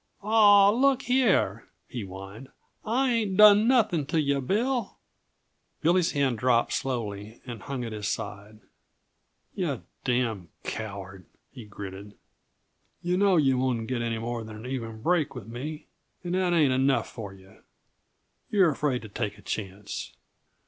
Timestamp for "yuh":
4.19-4.41, 9.53-9.83, 13.03-13.15, 13.37-13.59, 17.35-17.61